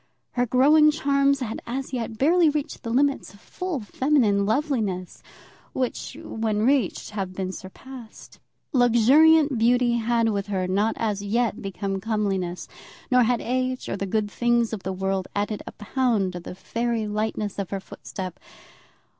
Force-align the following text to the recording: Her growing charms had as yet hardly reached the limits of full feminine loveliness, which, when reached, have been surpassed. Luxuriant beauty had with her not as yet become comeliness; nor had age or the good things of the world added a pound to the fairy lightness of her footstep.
Her 0.31 0.47
growing 0.47 0.89
charms 0.89 1.41
had 1.41 1.61
as 1.67 1.93
yet 1.93 2.19
hardly 2.19 2.49
reached 2.49 2.81
the 2.81 2.89
limits 2.89 3.35
of 3.35 3.39
full 3.39 3.81
feminine 3.81 4.47
loveliness, 4.47 5.21
which, 5.73 6.17
when 6.19 6.65
reached, 6.65 7.11
have 7.11 7.33
been 7.35 7.51
surpassed. 7.51 8.39
Luxuriant 8.73 9.59
beauty 9.59 9.97
had 9.97 10.29
with 10.29 10.47
her 10.47 10.67
not 10.67 10.95
as 10.97 11.21
yet 11.23 11.61
become 11.61 12.01
comeliness; 12.01 12.67
nor 13.11 13.21
had 13.21 13.41
age 13.41 13.89
or 13.89 13.95
the 13.95 14.07
good 14.07 14.31
things 14.31 14.73
of 14.73 14.81
the 14.81 14.91
world 14.91 15.27
added 15.35 15.61
a 15.67 15.71
pound 15.71 16.33
to 16.33 16.39
the 16.39 16.55
fairy 16.55 17.05
lightness 17.05 17.59
of 17.59 17.69
her 17.69 17.79
footstep. 17.79 18.39